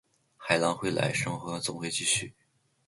[0.35, 2.33] 海浪会来，生活总会继续